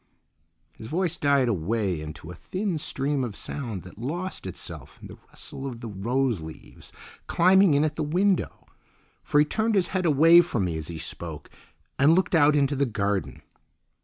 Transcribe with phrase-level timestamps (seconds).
[0.79, 5.17] ."His voice died away into a thin stream of sound that lost itself in the
[5.29, 6.91] rustle of the rose leaves
[7.27, 8.65] climbing in at the window,
[9.21, 11.51] for he turned his head away from me as he spoke
[11.99, 13.43] and looked out into the garden.